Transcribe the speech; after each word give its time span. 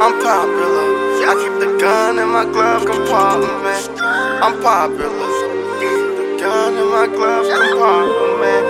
I'm 0.00 0.14
popular. 0.22 0.86
I 1.26 1.34
keep 1.42 1.58
the 1.58 1.76
gun 1.80 2.20
in 2.20 2.28
my 2.28 2.44
glove 2.44 2.86
compartment. 2.86 3.98
I'm 3.98 4.62
popular. 4.62 5.26
Keep 5.82 6.14
the 6.14 6.38
gun 6.38 6.78
in 6.78 6.86
my 6.86 7.06
glove 7.10 7.50
compartment. 7.50 8.64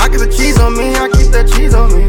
I 0.00 0.08
get 0.08 0.20
the 0.24 0.32
cheese 0.34 0.58
on 0.58 0.72
me, 0.72 0.96
I 0.96 1.12
keep 1.12 1.28
that 1.36 1.52
cheese 1.52 1.74
on 1.74 1.92
me. 1.92 2.08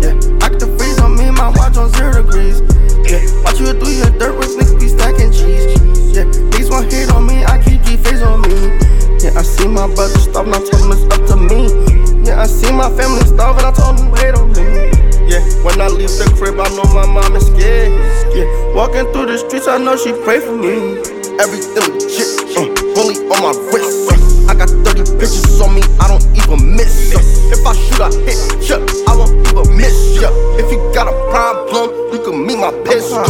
Yeah, 0.00 0.16
I 0.40 0.48
get 0.48 0.60
the 0.60 0.74
freeze 0.78 0.98
on 1.00 1.14
me, 1.14 1.30
my 1.30 1.52
watch 1.60 1.76
on 1.76 1.92
zero 1.92 2.24
degrees. 2.24 2.64
Yeah, 3.04 3.20
watch 3.44 3.60
you 3.60 3.68
through 3.76 4.00
your 4.00 4.16
dirt 4.16 4.38
with 4.38 4.56
niggas 4.56 4.80
be 4.80 4.88
stacking 4.88 5.28
cheese. 5.28 5.76
Yeah, 6.16 6.24
these 6.56 6.70
one 6.70 6.88
hit 6.88 7.12
on 7.12 7.26
me, 7.26 7.44
I 7.44 7.60
keep 7.60 7.82
G 7.84 7.98
face 8.00 8.22
on 8.22 8.40
me. 8.48 8.80
Yeah, 9.20 9.36
I 9.36 9.42
see 9.44 9.68
my 9.68 9.92
brother 9.92 10.16
and 10.24 10.56
I 10.56 10.58
told 10.64 10.80
him 10.80 10.92
it's 10.96 11.04
up 11.12 11.20
to 11.28 11.36
me. 11.36 11.43
Leave 16.04 16.18
the 16.18 16.28
crib, 16.36 16.60
I 16.60 16.68
know 16.76 16.84
my 16.92 17.06
mom 17.06 17.36
is 17.36 17.46
scared. 17.46 17.92
Yeah, 18.36 18.44
walking 18.74 19.08
through 19.12 19.26
the 19.26 19.38
streets, 19.38 19.68
I 19.68 19.78
know 19.78 19.96
she 19.96 20.12
pray 20.24 20.40
for 20.40 20.52
me. 20.52 21.00
Everything 21.40 21.84
legit, 21.96 22.28
uh, 22.56 22.68
bully 22.92 23.16
on 23.32 23.40
my 23.40 23.52
wrist. 23.72 24.12
Uh, 24.12 24.52
I 24.52 24.54
got 24.54 24.68
30 24.68 25.16
bitches 25.16 25.60
on 25.64 25.74
me, 25.74 25.82
I 26.00 26.08
don't 26.08 26.24
even 26.36 26.76
miss. 26.76 27.14
Uh, 27.16 27.20
if 27.52 27.64
I 27.64 27.72
shoot, 27.72 28.00
I 28.00 28.10
hit 28.28 28.68
ya, 28.68 28.76
I 29.08 29.16
won't 29.16 29.32
even 29.48 29.76
miss 29.76 30.20
ya. 30.20 30.28
If 30.60 30.70
you 30.70 30.78
got 30.92 31.08
a 31.08 31.16
problem, 31.32 32.12
you 32.12 32.20
can 32.22 32.46
meet 32.46 32.58
my 32.58 32.72
pistol. 32.84 33.24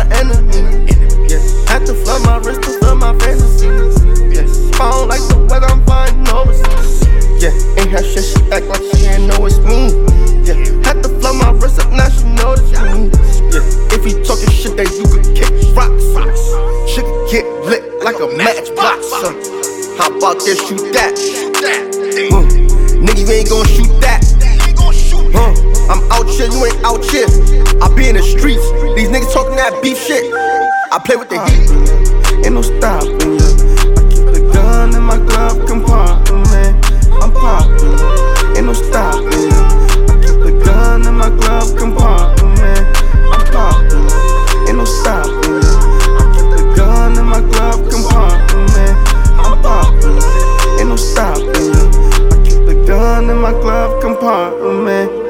My 0.00 0.16
enemy. 0.16 0.88
Yeah, 1.28 1.42
had 1.68 1.84
to 1.86 1.94
flood 1.94 2.24
my 2.24 2.38
wrist 2.38 2.62
to 2.62 2.72
fill 2.80 2.96
my 2.96 3.12
fantasies. 3.18 4.00
Yeah, 4.32 4.48
if 4.48 4.80
I 4.80 4.90
don't 4.90 5.08
like 5.08 5.20
the 5.28 5.46
weather, 5.50 5.66
I'm 5.66 5.84
flying 5.84 6.26
overseas. 6.28 7.04
Yeah, 7.42 7.52
ain't 7.76 7.92
her 7.92 8.02
shit, 8.02 8.24
she 8.24 8.40
act 8.50 8.66
like 8.66 8.80
she 8.80 9.06
ain't 9.06 9.28
know 9.28 9.44
it's 9.44 9.58
me. 9.60 9.92
Yeah, 10.46 10.56
had 10.84 11.02
to 11.04 11.08
flood 11.20 11.36
my 11.36 11.52
wrist 11.52 11.80
up, 11.80 11.92
now 11.92 12.08
she 12.08 12.24
know 12.32 12.56
it's 12.56 12.72
me. 12.72 13.12
Yeah, 13.52 13.64
if 13.92 14.00
you 14.08 14.24
talking 14.24 14.50
shit, 14.50 14.76
then 14.76 14.88
you 14.96 15.04
could 15.04 15.26
kick 15.36 15.52
rocks. 15.76 16.08
Shit 16.88 17.04
could 17.04 17.30
get 17.30 17.44
lit 17.68 17.84
like 18.02 18.20
a 18.20 18.28
matchbox. 18.36 19.04
Uh, 19.12 19.36
how 19.98 20.08
about 20.16 20.40
this, 20.40 20.56
shoot 20.66 20.92
that? 20.96 21.12
Uh, 21.60 22.40
nigga, 22.96 23.20
you 23.20 23.32
ain't 23.36 23.48
gon' 23.50 23.66
shoot 23.68 23.92
that. 24.00 24.24
Huh, 25.32 25.52
I'm 25.92 26.00
out 26.10 26.28
here, 26.28 26.48
you 26.48 26.64
ain't 26.64 26.80
out 26.84 27.04
here. 27.04 27.28
I 27.84 27.88
be 27.94 28.08
in 28.08 28.16
the 28.16 28.22
streets, 28.22 28.64
these 29.10 29.22
niggas 29.22 29.32
talking 29.32 29.56
that 29.56 29.82
beef 29.82 29.98
shit. 29.98 30.32
I 30.92 30.98
play 31.04 31.16
with 31.16 31.28
the 31.28 31.38
heat. 31.46 31.70
Uh, 31.70 32.44
ain't 32.44 32.54
no 32.54 32.62
stopping 32.62 33.38
ya. 33.38 33.48
I 33.98 34.02
keep 34.10 34.26
the 34.30 34.50
gun 34.52 34.94
in 34.94 35.02
my 35.02 35.18
glove 35.18 35.66
compartment. 35.66 36.78
I'm 37.18 37.32
popular. 37.32 38.56
Ain't 38.56 38.66
no 38.66 38.72
stopping 38.72 39.50
ya. 39.50 39.62
I 40.06 40.14
keep 40.22 40.38
the 40.46 40.52
gun 40.64 41.06
in 41.06 41.14
my 41.14 41.30
glove 41.30 41.76
compartment. 41.76 42.86
I'm 43.34 43.42
popular. 43.50 44.20
Ain't 44.68 44.78
no 44.78 44.84
stopping 44.84 45.58
ya. 45.58 45.74
I 46.18 46.24
keep 46.34 46.48
the 46.54 46.62
gun 46.76 47.18
in 47.18 47.26
my 47.26 47.40
glove 47.40 47.82
compartment. 47.90 48.94
I'm 49.38 49.58
popular. 49.62 50.22
Ain't 50.78 50.88
no 50.88 50.96
stopping 50.96 51.74
ya. 51.74 51.82
I 52.30 52.36
keep 52.46 52.62
the 52.66 52.84
gun 52.86 53.30
in 53.30 53.38
my 53.38 53.52
glove 53.52 54.00
compartment. 54.02 55.29